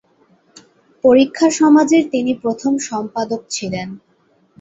[1.03, 3.87] পরীক্ষা সমাজের তিনি প্রথম সম্পাদক ছিলেন।